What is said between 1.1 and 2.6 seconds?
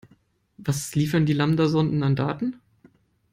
die Lambda-Sonden an Daten?